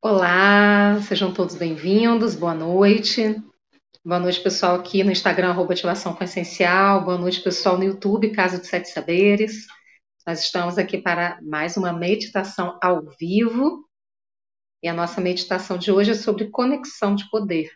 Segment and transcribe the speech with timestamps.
[0.00, 3.34] Olá, sejam todos bem-vindos, boa noite.
[4.04, 7.04] Boa noite, pessoal, aqui no Instagram, arroba Ativação com Essencial.
[7.04, 9.66] Boa noite, pessoal, no YouTube, Casa de Sete Saberes.
[10.24, 13.88] Nós estamos aqui para mais uma meditação ao vivo.
[14.84, 17.68] E a nossa meditação de hoje é sobre conexão de poder.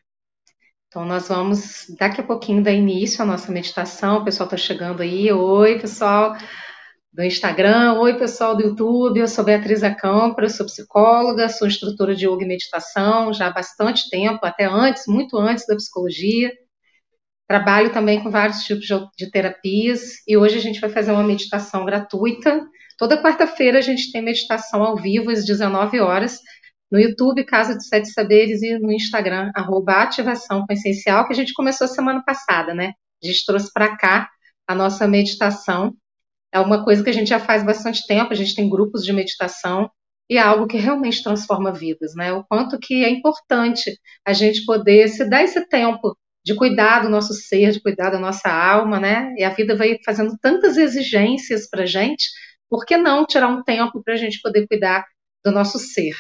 [0.87, 4.19] Então, nós vamos daqui a pouquinho dar início à nossa meditação.
[4.19, 5.33] O pessoal está chegando aí.
[5.33, 6.37] Oi, pessoal
[7.13, 7.99] do Instagram.
[8.01, 9.21] Oi, pessoal do YouTube.
[9.21, 14.09] Eu sou Beatriz Acampra, sou psicóloga, sou instrutora de yoga e meditação já há bastante
[14.09, 16.51] tempo, até antes, muito antes da psicologia.
[17.47, 21.85] Trabalho também com vários tipos de terapias e hoje a gente vai fazer uma meditação
[21.85, 22.65] gratuita.
[22.97, 26.39] Toda quarta-feira a gente tem meditação ao vivo às 19 horas
[26.91, 31.37] no YouTube Casa de Sete Saberes e no Instagram arroba Ativação com Essencial, que a
[31.37, 32.93] gente começou semana passada, né?
[33.23, 34.31] A gente trouxe para cá
[34.67, 35.95] a nossa meditação
[36.53, 39.13] é uma coisa que a gente já faz bastante tempo, a gente tem grupos de
[39.13, 39.91] meditação
[40.29, 42.33] e é algo que realmente transforma vidas, né?
[42.33, 47.09] O quanto que é importante a gente poder se dar esse tempo de cuidar do
[47.09, 49.33] nosso ser, de cuidar da nossa alma, né?
[49.37, 52.29] E a vida vai fazendo tantas exigências para gente,
[52.69, 55.05] por que não tirar um tempo para a gente poder cuidar
[55.45, 56.15] do nosso ser?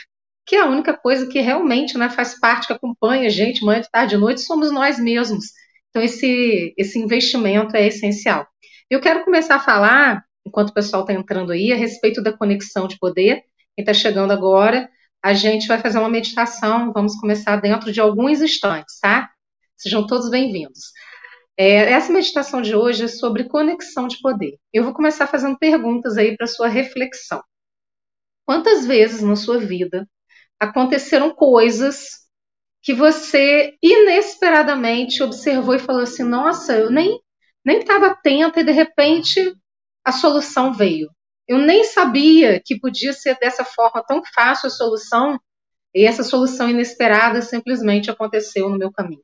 [0.46, 3.82] Que é a única coisa que realmente né, faz parte, que acompanha a gente manhã,
[3.90, 5.46] tarde e noite, somos nós mesmos.
[5.90, 8.46] Então, esse, esse investimento é essencial.
[8.92, 12.86] Eu quero começar a falar, enquanto o pessoal está entrando aí, a respeito da conexão
[12.86, 13.36] de poder.
[13.74, 14.86] Quem está chegando agora,
[15.22, 16.92] a gente vai fazer uma meditação.
[16.92, 19.30] Vamos começar dentro de alguns instantes, tá?
[19.78, 20.92] Sejam todos bem-vindos.
[21.56, 24.58] É, essa meditação de hoje é sobre conexão de poder.
[24.70, 27.42] Eu vou começar fazendo perguntas aí para sua reflexão.
[28.44, 30.06] Quantas vezes na sua vida
[30.60, 32.28] aconteceram coisas
[32.82, 37.21] que você inesperadamente observou e falou assim: nossa, eu nem
[37.64, 39.54] nem estava atenta e de repente
[40.04, 41.08] a solução veio.
[41.46, 45.40] Eu nem sabia que podia ser dessa forma tão fácil a solução
[45.94, 49.22] e essa solução inesperada simplesmente aconteceu no meu caminho.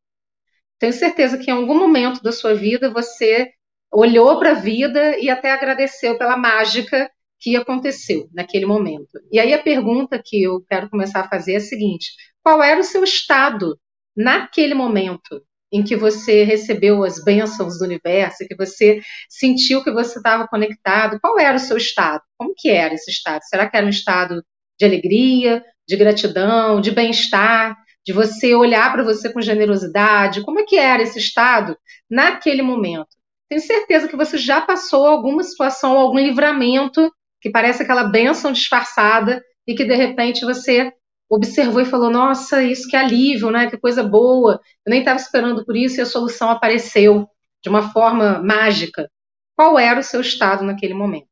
[0.78, 3.50] Tenho certeza que em algum momento da sua vida você
[3.90, 7.10] olhou para a vida e até agradeceu pela mágica
[7.40, 9.18] que aconteceu naquele momento.
[9.32, 12.12] E aí a pergunta que eu quero começar a fazer é a seguinte:
[12.42, 13.78] qual era o seu estado
[14.16, 15.42] naquele momento?
[15.72, 21.18] Em que você recebeu as bênçãos do universo, que você sentiu que você estava conectado,
[21.20, 22.22] qual era o seu estado?
[22.38, 23.42] Como que era esse estado?
[23.44, 24.42] Será que era um estado
[24.78, 27.76] de alegria, de gratidão, de bem-estar,
[28.06, 30.42] de você olhar para você com generosidade?
[30.42, 31.76] Como é que era esse estado
[32.10, 33.08] naquele momento?
[33.48, 39.42] Tenho certeza que você já passou alguma situação, algum livramento que parece aquela bênção disfarçada
[39.66, 40.92] e que de repente você
[41.28, 43.70] observou e falou: Nossa, isso que alívio, né?
[43.70, 44.60] Que coisa boa.
[44.86, 47.28] Eu nem estava esperando por isso e a solução apareceu
[47.62, 49.10] de uma forma mágica.
[49.56, 51.28] Qual era o seu estado naquele momento?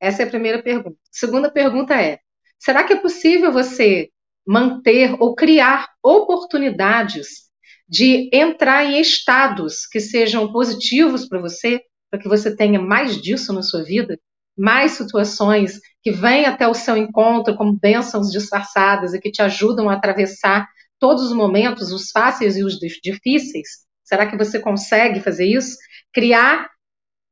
[0.00, 0.96] Essa é a primeira pergunta.
[1.10, 2.18] Segunda pergunta é:
[2.58, 4.10] será que é possível você
[4.46, 7.50] manter ou criar oportunidades
[7.88, 13.52] de entrar em estados que sejam positivos para você, para que você tenha mais disso
[13.52, 14.18] na sua vida?
[14.60, 19.88] Mais situações que vêm até o seu encontro como bênçãos disfarçadas e que te ajudam
[19.88, 23.68] a atravessar todos os momentos, os fáceis e os difíceis?
[24.04, 25.78] Será que você consegue fazer isso?
[26.12, 26.68] Criar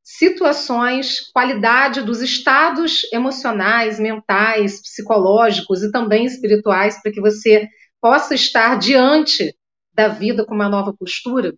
[0.03, 7.67] situações, qualidade dos estados emocionais, mentais, psicológicos e também espirituais para que você
[8.01, 9.55] possa estar diante
[9.93, 11.53] da vida com uma nova postura?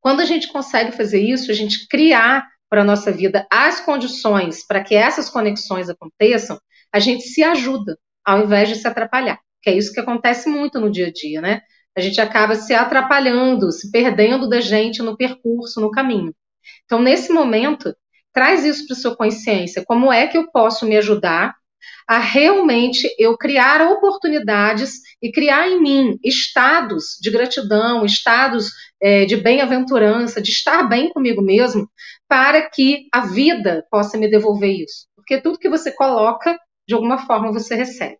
[0.00, 4.64] Quando a gente consegue fazer isso, a gente criar para a nossa vida as condições
[4.66, 6.58] para que essas conexões aconteçam,
[6.92, 9.38] a gente se ajuda, ao invés de se atrapalhar.
[9.60, 11.60] Que é isso que acontece muito no dia a dia, né?
[11.96, 16.32] A gente acaba se atrapalhando, se perdendo da gente no percurso, no caminho.
[16.84, 17.94] Então, nesse momento,
[18.32, 19.84] traz isso para sua consciência.
[19.84, 21.56] Como é que eu posso me ajudar
[22.10, 29.36] a realmente eu criar oportunidades e criar em mim estados de gratidão, estados é, de
[29.36, 31.88] bem-aventurança, de estar bem comigo mesmo,
[32.28, 35.06] para que a vida possa me devolver isso.
[35.14, 38.18] Porque tudo que você coloca, de alguma forma você recebe.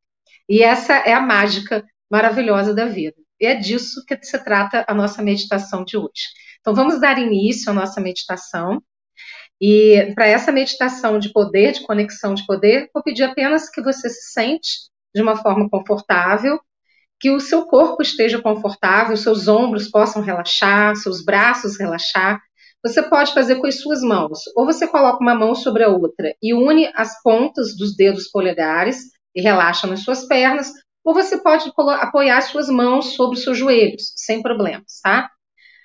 [0.48, 3.16] E essa é a mágica maravilhosa da vida.
[3.40, 6.28] E é disso que se trata a nossa meditação de hoje.
[6.60, 8.80] Então vamos dar início à nossa meditação.
[9.60, 14.08] E para essa meditação de poder, de conexão de poder, vou pedir apenas que você
[14.08, 16.58] se sente de uma forma confortável,
[17.20, 22.40] que o seu corpo esteja confortável, seus ombros possam relaxar, seus braços relaxar.
[22.82, 26.34] Você pode fazer com as suas mãos, ou você coloca uma mão sobre a outra
[26.42, 30.72] e une as pontas dos dedos polegares e relaxa nas suas pernas,
[31.04, 31.70] ou você pode
[32.00, 35.30] apoiar as suas mãos sobre os seus joelhos, sem problemas, tá?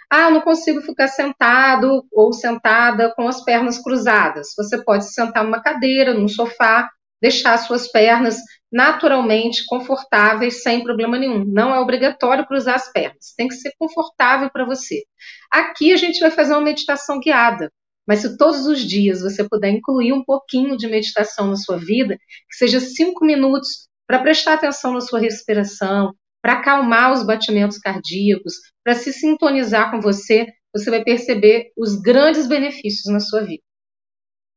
[0.09, 4.49] Ah, não consigo ficar sentado ou sentada com as pernas cruzadas.
[4.57, 6.89] Você pode se sentar numa cadeira, num sofá,
[7.21, 8.37] deixar suas pernas
[8.71, 11.45] naturalmente confortáveis, sem problema nenhum.
[11.45, 15.03] Não é obrigatório cruzar as pernas, tem que ser confortável para você.
[15.51, 17.71] Aqui a gente vai fazer uma meditação guiada,
[18.07, 22.17] mas se todos os dias você puder incluir um pouquinho de meditação na sua vida,
[22.17, 26.13] que seja cinco minutos para prestar atenção na sua respiração,
[26.45, 28.53] para acalmar os batimentos cardíacos,
[28.83, 33.63] para se sintonizar com você, você vai perceber os grandes benefícios na sua vida.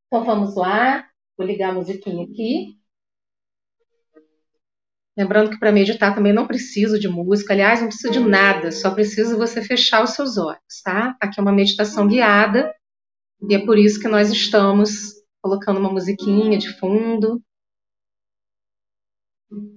[0.05, 2.77] Então vamos lá, vou ligar a musiquinha aqui.
[5.17, 8.93] Lembrando que para meditar também não preciso de música, aliás, não precisa de nada, só
[8.93, 11.17] precisa você fechar os seus olhos, tá?
[11.19, 12.71] Aqui é uma meditação guiada
[13.49, 17.41] e é por isso que nós estamos colocando uma musiquinha de fundo.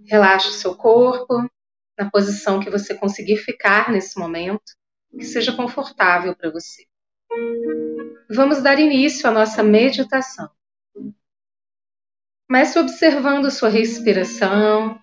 [0.05, 1.51] Relaxe o seu corpo
[1.99, 4.73] na posição que você conseguir ficar nesse momento,
[5.11, 6.85] que seja confortável para você.
[8.31, 10.51] Vamos dar início à nossa meditação.
[12.49, 14.99] Comece observando sua respiração,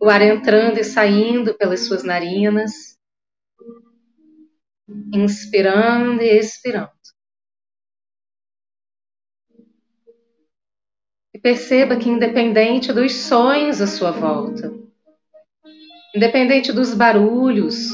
[0.00, 2.98] o ar entrando e saindo pelas suas narinas,
[5.12, 6.90] inspirando e expirando.
[11.34, 14.72] E perceba que, independente dos sonhos à sua volta,
[16.14, 17.88] independente dos barulhos,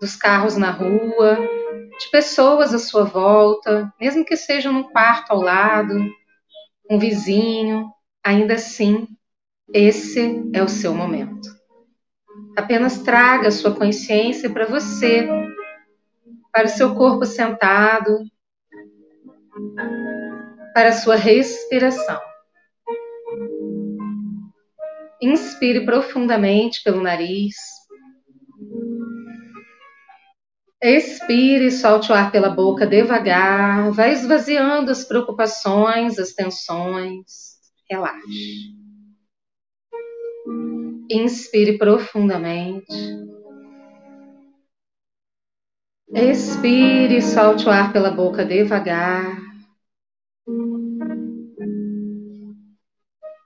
[0.00, 1.38] dos carros na rua,
[1.98, 5.94] de pessoas à sua volta, mesmo que seja num quarto ao lado,
[6.90, 7.90] um vizinho,
[8.22, 9.06] ainda assim,
[9.72, 11.48] esse é o seu momento.
[12.56, 15.28] Apenas traga a sua consciência para você,
[16.52, 18.18] para o seu corpo sentado,
[20.74, 22.20] para a sua respiração.
[25.22, 27.54] Inspire profundamente pelo nariz.
[30.82, 33.90] Expire solte o ar pela boca devagar.
[33.92, 37.54] Vai esvaziando as preocupações, as tensões.
[37.90, 38.74] Relaxe.
[41.10, 42.92] Inspire profundamente.
[46.12, 49.53] Expire solte o ar pela boca devagar.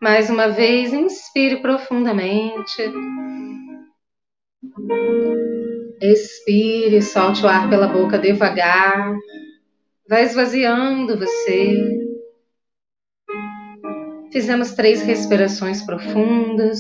[0.01, 2.83] Mais uma vez, inspire profundamente.
[6.01, 9.17] Expire, solte o ar pela boca devagar.
[10.09, 11.99] Vai esvaziando você.
[14.33, 16.79] Fizemos três respirações profundas.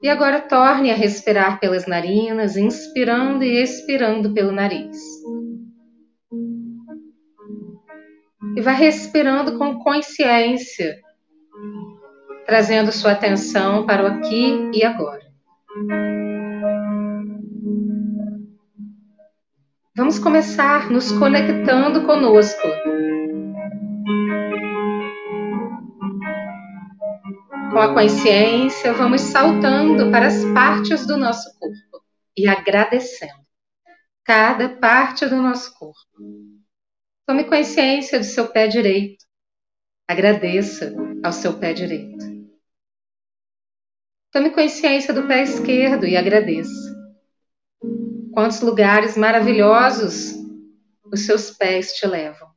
[0.00, 4.96] E agora torne a respirar pelas narinas, inspirando e expirando pelo nariz.
[8.56, 11.02] E vai respirando com consciência
[12.46, 15.22] trazendo sua atenção para o aqui e agora.
[19.94, 22.68] Vamos começar nos conectando conosco.
[27.70, 32.04] Com a consciência, vamos saltando para as partes do nosso corpo
[32.36, 33.42] e agradecendo
[34.24, 35.98] cada parte do nosso corpo.
[37.26, 39.24] Tome consciência do seu pé direito.
[40.08, 42.31] Agradeça ao seu pé direito.
[44.32, 46.90] Tome consciência do pé esquerdo e agradeça.
[48.32, 50.32] Quantos lugares maravilhosos
[51.12, 52.48] os seus pés te levam.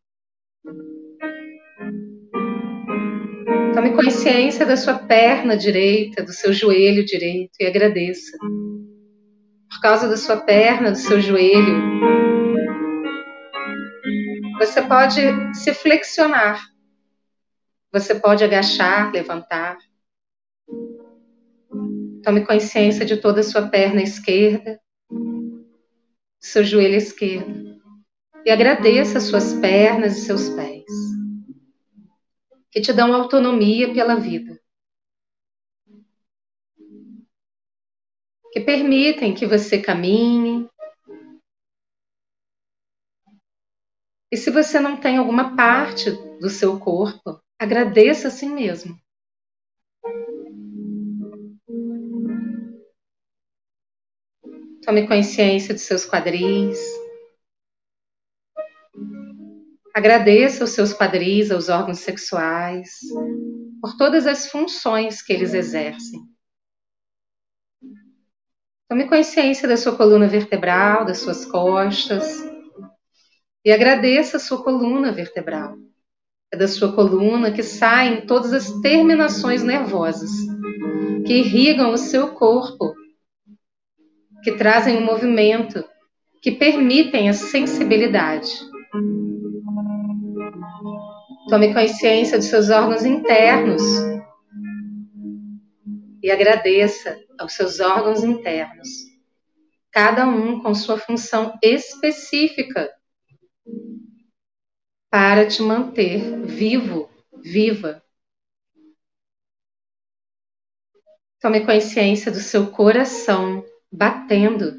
[3.74, 8.38] Tome consciência da sua perna direita, do seu joelho direito e agradeça.
[9.70, 11.76] Por causa da sua perna, do seu joelho,
[14.60, 15.20] você pode
[15.54, 16.66] se flexionar.
[17.92, 19.78] Você pode agachar, levantar.
[22.26, 24.82] Tome consciência de toda a sua perna esquerda,
[26.40, 27.80] seu joelho esquerdo.
[28.44, 30.86] E agradeça suas pernas e seus pés,
[32.72, 34.60] que te dão autonomia pela vida.
[38.52, 40.68] Que permitem que você caminhe.
[44.32, 49.00] E se você não tem alguma parte do seu corpo, agradeça a si mesmo.
[54.86, 56.80] Tome consciência de seus quadris.
[59.92, 63.00] Agradeça os seus quadris, aos órgãos sexuais,
[63.82, 66.20] por todas as funções que eles exercem.
[68.88, 72.44] Tome consciência da sua coluna vertebral, das suas costas.
[73.66, 75.76] E agradeça a sua coluna vertebral.
[76.54, 80.30] É da sua coluna que saem todas as terminações nervosas
[81.26, 82.94] que irrigam o seu corpo
[84.46, 85.84] que trazem o um movimento,
[86.40, 88.52] que permitem a sensibilidade.
[91.50, 93.82] Tome consciência dos seus órgãos internos,
[96.22, 98.88] e agradeça aos seus órgãos internos,
[99.90, 102.94] cada um com sua função específica
[105.10, 107.10] para te manter vivo,
[107.42, 108.04] viva.
[111.40, 114.74] Tome consciência do seu coração batendo,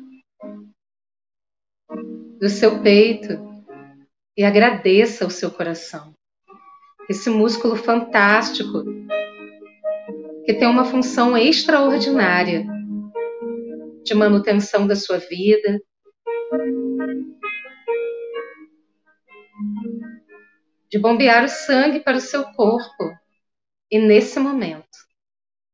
[2.39, 3.39] do seu peito
[4.37, 6.15] e agradeça o seu coração.
[7.09, 8.85] Esse músculo fantástico
[10.45, 12.67] que tem uma função extraordinária
[14.05, 15.81] de manutenção da sua vida.
[20.89, 23.13] De bombear o sangue para o seu corpo.
[23.91, 24.87] E nesse momento,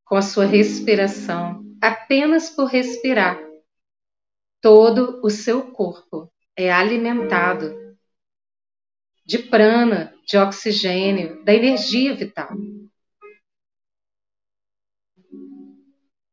[0.06, 3.42] com a sua respiração, apenas por respirar,
[4.60, 7.74] todo o seu corpo é alimentado
[9.26, 12.50] de prana, de oxigênio, da energia vital.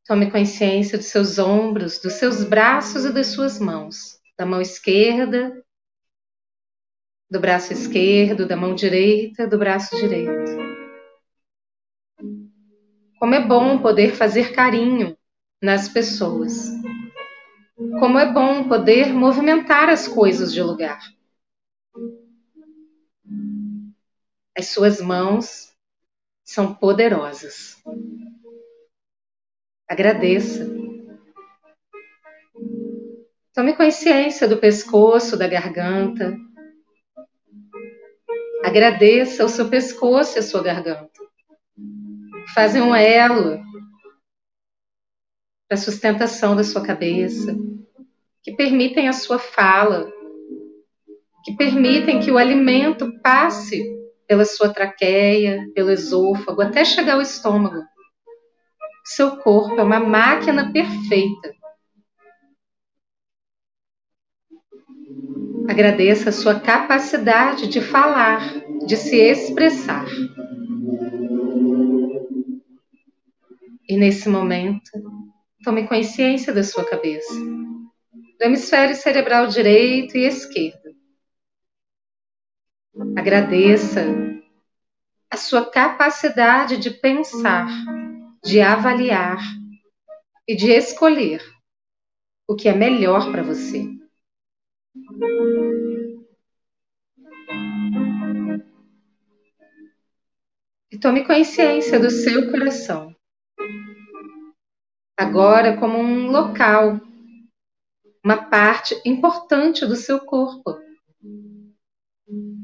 [0.05, 5.65] Tome consciência dos seus ombros, dos seus braços e das suas mãos, da mão esquerda,
[7.27, 10.59] do braço esquerdo, da mão direita, do braço direito.
[13.17, 15.18] Como é bom poder fazer carinho
[15.61, 16.69] nas pessoas.
[17.99, 20.99] Como é bom poder movimentar as coisas de lugar.
[24.57, 25.73] As suas mãos
[26.43, 27.81] são poderosas.
[29.87, 30.69] Agradeça.
[33.53, 36.37] Tome consciência do pescoço, da garganta.
[38.63, 41.19] Agradeça o seu pescoço e a sua garganta.
[42.53, 43.68] Fazem um elo
[45.69, 47.55] para a sustentação da sua cabeça,
[48.41, 50.11] que permitem a sua fala,
[51.45, 53.83] que permitem que o alimento passe
[54.27, 57.85] pela sua traqueia, pelo esôfago, até chegar ao estômago.
[59.05, 61.53] Seu corpo é uma máquina perfeita.
[65.67, 68.41] Agradeça a sua capacidade de falar,
[68.87, 70.07] de se expressar.
[73.87, 75.08] E nesse momento,
[75.63, 80.95] tome consciência da sua cabeça, do hemisfério cerebral direito e esquerdo.
[83.17, 84.05] Agradeça
[85.29, 87.67] a sua capacidade de pensar
[88.43, 89.39] de avaliar
[90.47, 91.41] e de escolher
[92.47, 93.87] o que é melhor para você.
[100.91, 103.15] E tome consciência do seu coração.
[105.19, 106.99] Agora, como um local,
[108.23, 110.79] uma parte importante do seu corpo,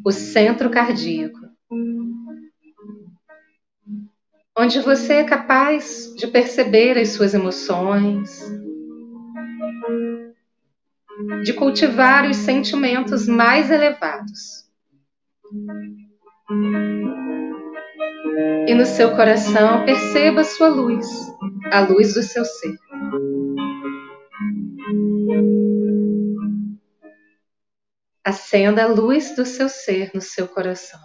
[0.06, 1.46] o centro cardíaco
[4.58, 8.42] onde você é capaz de perceber as suas emoções,
[11.44, 14.66] de cultivar os sentimentos mais elevados.
[18.68, 21.08] E no seu coração perceba sua luz,
[21.72, 22.76] a luz do seu ser.
[28.24, 31.00] Acenda a luz do seu ser no seu coração.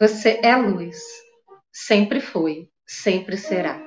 [0.00, 0.96] Você é luz.
[1.70, 3.80] Sempre foi, sempre será.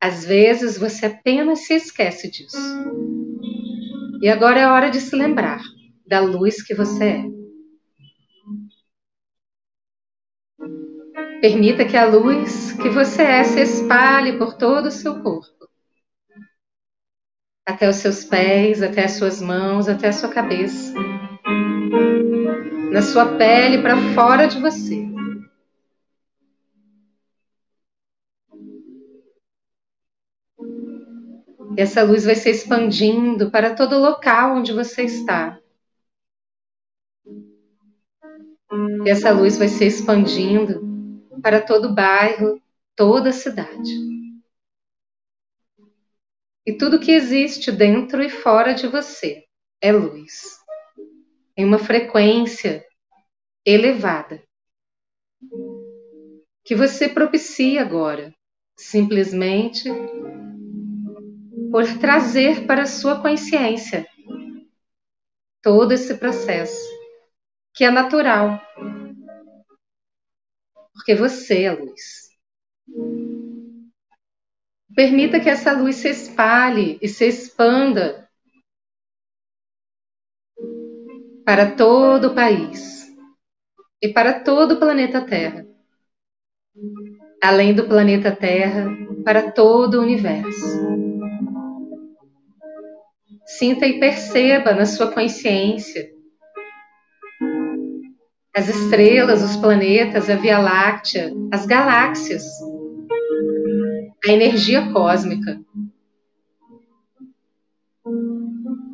[0.00, 2.58] Às vezes você apenas se esquece disso.
[4.20, 5.60] E agora é hora de se lembrar
[6.06, 7.37] da luz que você é.
[11.40, 15.68] Permita que a luz que você é se espalhe por todo o seu corpo.
[17.64, 20.92] Até os seus pés, até as suas mãos, até a sua cabeça.
[22.90, 25.06] Na sua pele, para fora de você.
[31.76, 35.60] Essa luz vai se expandindo para todo o local onde você está.
[39.06, 40.87] E essa luz vai se expandindo
[41.42, 42.60] para todo o bairro,
[42.96, 43.90] toda a cidade.
[46.66, 49.44] E tudo que existe dentro e fora de você
[49.80, 50.58] é luz.
[51.56, 52.84] Em uma frequência
[53.64, 54.42] elevada.
[56.64, 58.34] Que você propicia agora,
[58.76, 59.88] simplesmente
[61.70, 64.06] por trazer para a sua consciência
[65.62, 66.86] todo esse processo,
[67.74, 68.60] que é natural,
[70.98, 72.28] porque você é luz.
[74.94, 78.28] Permita que essa luz se espalhe e se expanda
[81.44, 83.06] para todo o país
[84.02, 85.64] e para todo o planeta Terra.
[87.40, 88.90] além do planeta Terra,
[89.24, 90.98] para todo o universo.
[93.46, 96.17] Sinta e perceba na sua consciência
[98.54, 102.44] as estrelas, os planetas, a Via Láctea, as galáxias,
[104.24, 105.60] a energia cósmica.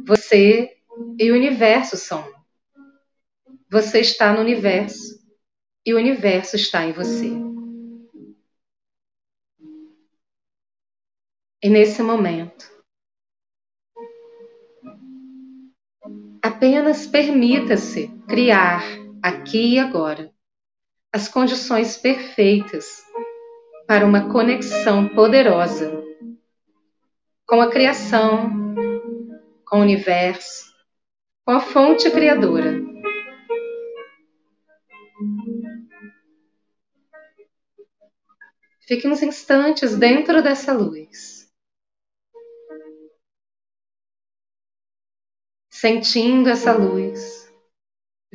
[0.06, 0.76] Você
[1.18, 2.24] e o universo são.
[3.70, 5.20] Você está no universo
[5.86, 7.30] e o universo está em você.
[11.62, 12.70] E nesse momento,
[16.42, 20.30] apenas permita-se criar aqui e agora.
[21.10, 23.02] As condições perfeitas
[23.86, 26.04] para uma conexão poderosa
[27.46, 28.50] com a criação,
[29.66, 30.74] com o universo,
[31.42, 32.82] com a fonte criadora.
[38.86, 41.50] Fique uns instantes dentro dessa luz,
[45.70, 47.43] sentindo essa luz,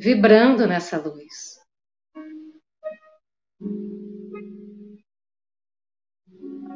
[0.00, 1.60] vibrando nessa luz.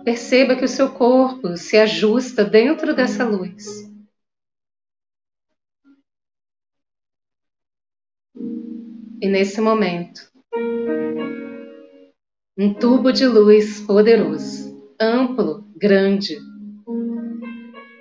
[0.04, 3.90] Perceba que o seu corpo se ajusta dentro dessa luz.
[9.22, 10.30] E nesse momento,
[12.58, 16.38] um tubo de luz poderoso, amplo, grande,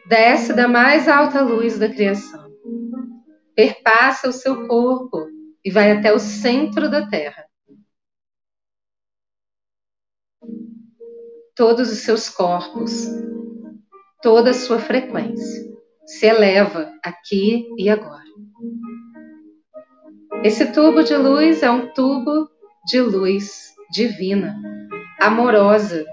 [0.05, 2.42] desce da mais alta luz da criação,
[3.55, 5.27] perpassa o seu corpo
[5.63, 7.45] e vai até o centro da Terra.
[11.55, 13.05] Todos os seus corpos,
[14.21, 15.71] toda a sua frequência
[16.05, 18.23] se eleva aqui e agora.
[20.43, 22.49] Esse tubo de luz é um tubo
[22.85, 24.59] de luz divina,
[25.21, 26.03] amorosa,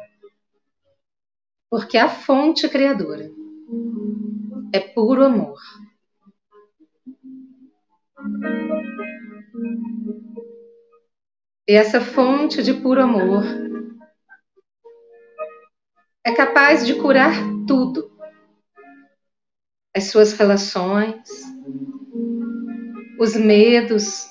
[1.69, 3.31] porque a fonte criadora
[4.73, 5.59] é puro amor.
[11.71, 13.45] E essa fonte de puro amor
[16.27, 17.33] é capaz de curar
[17.67, 18.11] tudo.
[19.95, 21.29] As suas relações,
[23.21, 24.27] os medos,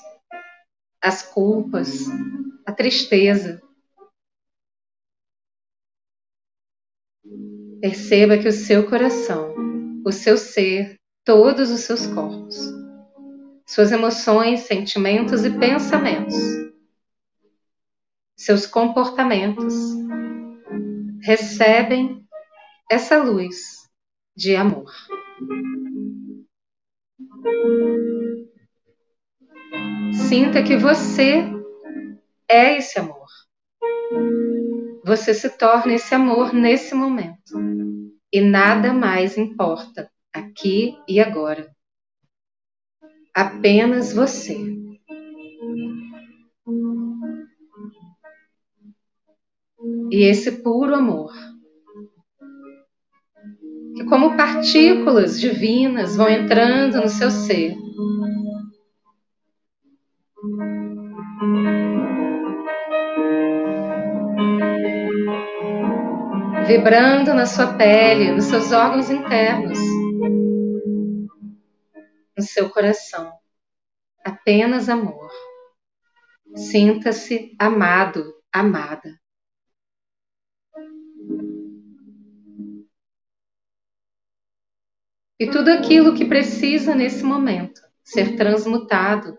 [1.02, 2.06] as culpas,
[2.66, 3.62] a tristeza.
[7.80, 9.54] Perceba que o seu coração,
[10.04, 12.58] o seu ser, todos os seus corpos,
[13.70, 16.34] suas emoções, sentimentos e pensamentos,
[18.36, 19.72] seus comportamentos
[21.22, 22.26] recebem
[22.90, 23.88] essa luz
[24.36, 24.90] de amor.
[30.28, 31.44] Sinta que você
[32.48, 33.28] é esse amor.
[35.04, 37.56] Você se torna esse amor nesse momento.
[38.32, 41.70] E nada mais importa aqui e agora.
[43.40, 44.54] Apenas você.
[50.10, 51.32] E esse puro amor,
[53.96, 57.74] que como partículas divinas vão entrando no seu ser,
[66.66, 69.78] vibrando na sua pele, nos seus órgãos internos,
[72.40, 73.30] no seu coração.
[74.24, 75.30] Apenas amor.
[76.56, 79.20] Sinta-se amado, amada.
[85.38, 89.36] E tudo aquilo que precisa nesse momento ser transmutado,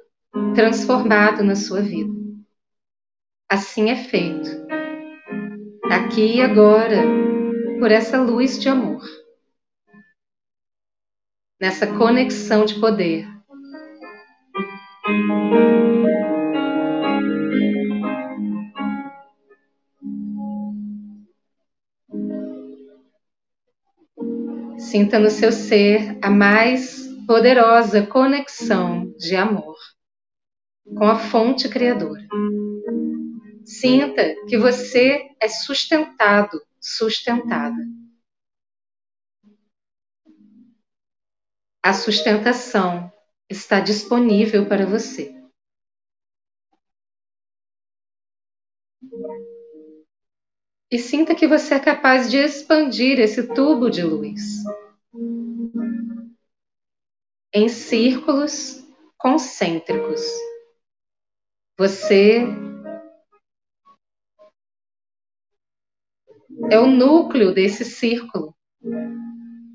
[0.56, 2.14] transformado na sua vida.
[3.50, 4.50] Assim é feito
[5.92, 7.04] aqui e agora,
[7.80, 9.02] por essa luz de amor,
[11.62, 13.28] nessa conexão de poder.
[24.80, 29.78] Sinta no seu ser a mais poderosa conexão de amor
[30.98, 32.28] com a fonte criadora.
[33.64, 38.01] Sinta que você é sustentado, sustentada.
[41.84, 43.12] A sustentação
[43.50, 45.36] está disponível para você.
[50.92, 54.42] E sinta que você é capaz de expandir esse tubo de luz
[57.54, 58.86] em círculos
[59.18, 60.22] concêntricos.
[61.78, 62.42] Você
[66.70, 68.56] é o núcleo desse círculo.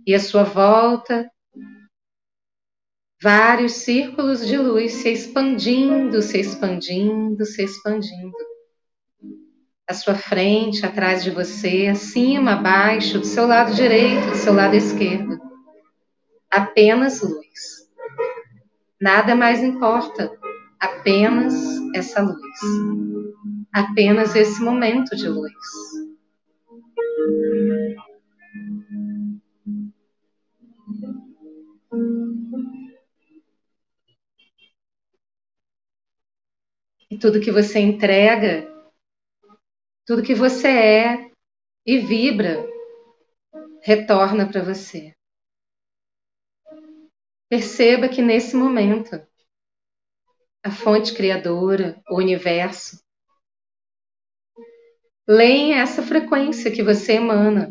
[0.06, 1.30] E à sua volta,
[3.22, 8.36] vários círculos de luz se expandindo, se expandindo, se expandindo.
[9.88, 14.74] À sua frente, atrás de você, acima, abaixo, do seu lado direito, do seu lado
[14.74, 15.40] esquerdo.
[16.50, 17.86] Apenas luz.
[19.00, 20.30] Nada mais importa,
[20.80, 21.54] apenas
[21.94, 22.60] essa luz.
[23.72, 25.52] Apenas esse momento de luz.
[37.20, 38.66] Tudo que você entrega,
[40.06, 41.30] tudo que você é
[41.84, 42.64] e vibra,
[43.82, 45.14] retorna para você.
[47.48, 49.14] Perceba que nesse momento,
[50.64, 53.00] a fonte criadora, o universo,
[55.28, 57.70] leem essa frequência que você emana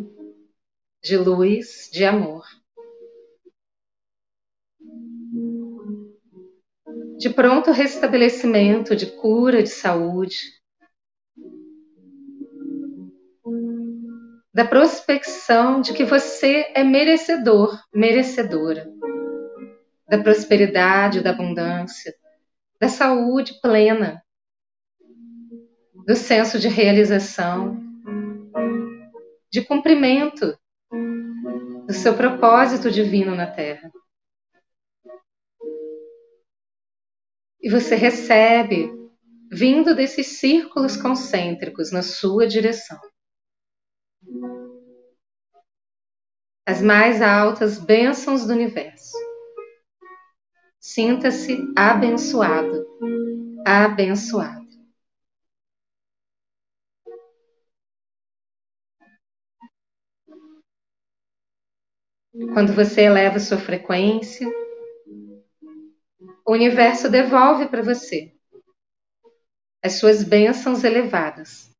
[1.03, 2.45] de luz, de amor.
[7.25, 10.38] De pronto restabelecimento, de cura, de saúde.
[14.53, 18.88] Da prospecção de que você é merecedor, merecedora
[20.07, 22.13] da prosperidade, da abundância,
[22.79, 24.21] da saúde plena,
[26.05, 27.81] do senso de realização,
[29.51, 30.55] de cumprimento
[31.88, 33.91] do seu propósito divino na Terra.
[37.65, 38.93] E você recebe,
[39.51, 42.99] vindo desses círculos concêntricos na sua direção,
[46.63, 49.17] as mais altas bênçãos do universo
[50.80, 52.86] Sinta-se abençoado,
[53.65, 54.63] abençoado.
[62.54, 64.47] Quando você eleva sua frequência,
[66.45, 68.31] o universo devolve para você
[69.84, 71.71] as suas bênçãos elevadas,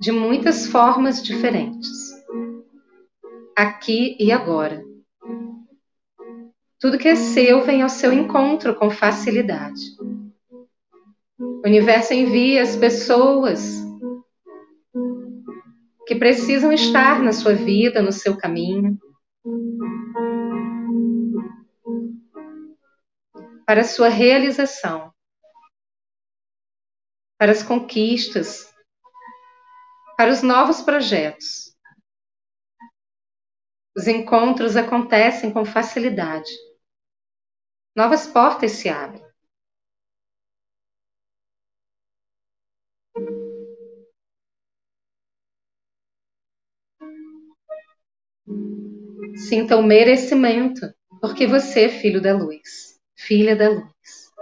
[0.00, 2.12] de muitas formas diferentes,
[3.56, 4.84] aqui e agora.
[6.78, 9.80] Tudo que é seu vem ao seu encontro com facilidade.
[11.38, 13.82] O universo envia as pessoas
[16.06, 18.98] que precisam estar na sua vida, no seu caminho,
[23.66, 25.12] para sua realização,
[27.38, 28.72] para as conquistas,
[30.16, 31.74] para os novos projetos.
[33.96, 36.50] Os encontros acontecem com facilidade
[37.94, 39.22] novas portas se abrem.
[49.36, 52.93] Sinta o merecimento, porque você é filho da luz,
[53.26, 54.32] filha da luz.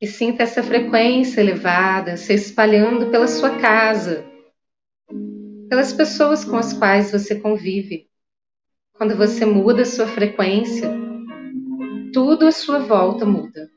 [0.00, 4.24] E sinta essa frequência elevada se espalhando pela sua casa,
[5.68, 8.10] pelas pessoas com as quais você convive.
[8.92, 10.90] Quando você muda a sua frequência,
[12.12, 13.70] tudo à sua volta muda.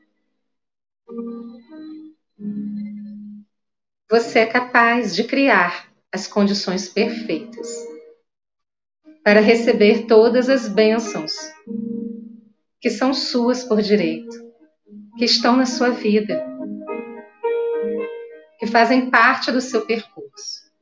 [4.10, 7.97] Você é capaz de criar as condições perfeitas
[9.28, 11.34] para receber todas as bênçãos
[12.80, 14.34] que são suas por direito,
[15.18, 16.42] que estão na sua vida,
[18.58, 20.72] que fazem parte do seu percurso.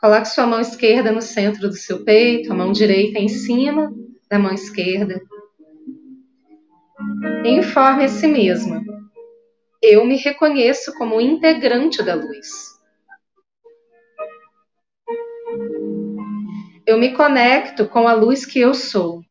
[0.00, 3.92] Coloque sua mão esquerda no centro do seu peito, a mão direita em cima
[4.30, 5.20] da mão esquerda.
[7.44, 8.80] E informe a si mesma:
[9.82, 12.71] eu me reconheço como integrante da luz.
[16.92, 19.24] Eu me conecto com a luz que eu sou.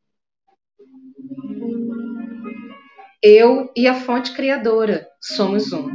[3.22, 5.88] Eu e a fonte criadora somos um.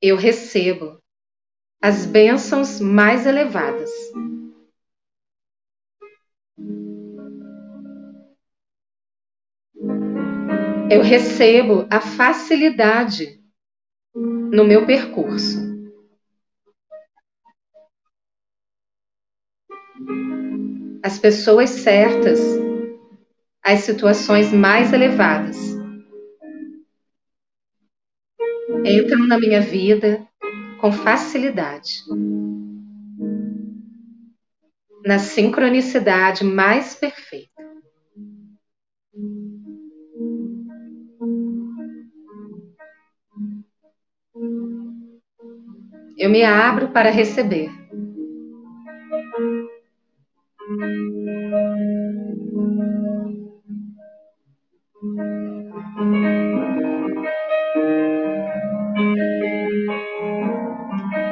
[0.00, 0.98] Eu recebo
[1.82, 3.90] as bênçãos mais elevadas.
[10.90, 13.38] Eu recebo a facilidade
[14.14, 15.69] no meu percurso.
[21.02, 22.40] as pessoas certas
[23.62, 25.56] as situações mais elevadas.
[28.84, 30.26] Entram na minha vida
[30.80, 31.92] com facilidade,
[35.04, 37.50] na sincronicidade mais perfeita.
[46.16, 47.70] Eu me abro para receber.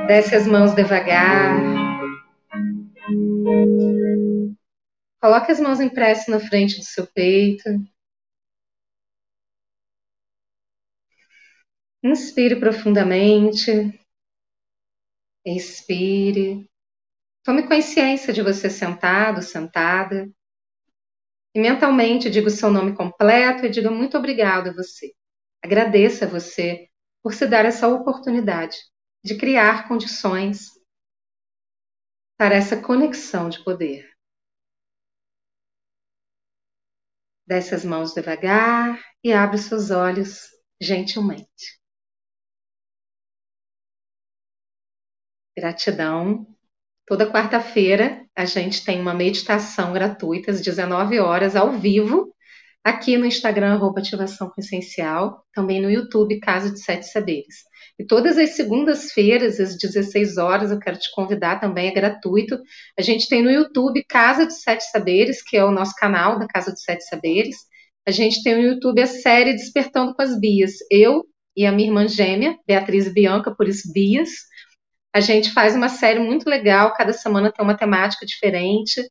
[0.09, 1.57] Desce as mãos devagar.
[5.20, 5.88] Coloque as mãos em
[6.33, 7.62] na frente do seu peito.
[12.03, 13.70] Inspire profundamente.
[15.46, 16.68] Expire.
[17.48, 20.30] Tome consciência de você sentado, sentada.
[21.54, 25.14] E mentalmente diga o seu nome completo e diga muito obrigado a você.
[25.64, 26.90] Agradeça a você
[27.22, 28.76] por se dar essa oportunidade
[29.24, 30.66] de criar condições
[32.37, 34.06] para essa conexão de poder.
[37.46, 41.80] Desce as mãos devagar e abre seus olhos gentilmente.
[45.56, 46.58] Gratidão.
[47.09, 52.35] Toda quarta-feira a gente tem uma meditação gratuita às 19 horas ao vivo
[52.85, 57.57] aqui no Instagram arroba ativação com essencial, também no YouTube Casa de Sete Saberes.
[57.99, 62.59] E todas as segundas-feiras, às 16 horas, eu quero te convidar também, é gratuito.
[62.99, 66.47] A gente tem no YouTube Casa de Sete Saberes, que é o nosso canal da
[66.47, 67.57] Casa de Sete Saberes.
[68.07, 70.75] A gente tem no YouTube a série Despertando com as Bias.
[70.90, 71.25] Eu
[71.57, 74.31] e a minha irmã gêmea, Beatriz e Bianca, por isso Bias.
[75.18, 79.02] A gente faz uma série muito legal, cada semana tem uma temática diferente.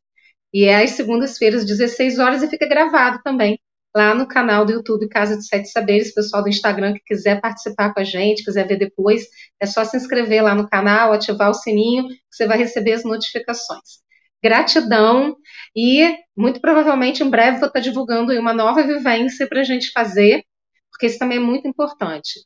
[0.54, 3.60] E é às segundas-feiras, 16 horas, e fica gravado também
[3.94, 6.14] lá no canal do YouTube Casa de Sete Saberes.
[6.14, 9.26] Pessoal do Instagram que quiser participar com a gente, quiser ver depois,
[9.60, 13.04] é só se inscrever lá no canal, ativar o sininho, que você vai receber as
[13.04, 14.00] notificações.
[14.42, 15.36] Gratidão
[15.76, 20.42] e muito provavelmente em breve vou estar divulgando uma nova vivência para a gente fazer,
[20.90, 22.40] porque isso também é muito importante.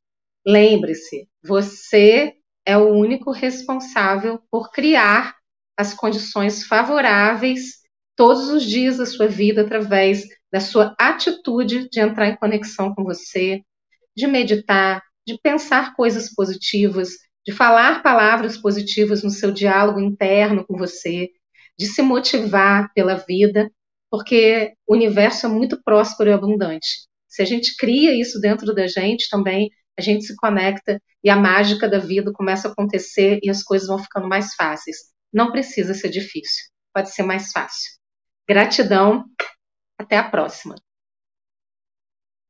[0.44, 5.37] Lembre-se, você é o único responsável por criar
[5.77, 7.83] as condições favoráveis
[8.16, 13.03] todos os dias da sua vida através da sua atitude de entrar em conexão com
[13.03, 13.62] você,
[14.16, 17.11] de meditar, de pensar coisas positivas,
[17.46, 21.29] de falar palavras positivas no seu diálogo interno com você,
[21.79, 23.70] de se motivar pela vida,
[24.11, 27.09] porque o universo é muito próspero e abundante.
[27.27, 31.37] Se a gente cria isso dentro da gente também, a gente se conecta e a
[31.37, 34.96] mágica da vida começa a acontecer e as coisas vão ficando mais fáceis.
[35.33, 37.92] Não precisa ser difícil, pode ser mais fácil.
[38.48, 39.24] Gratidão
[39.98, 40.74] até a próxima!